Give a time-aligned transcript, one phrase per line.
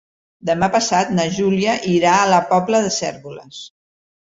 [0.49, 3.63] Demà passat na Júlia irà a la Pobla de Cérvoles.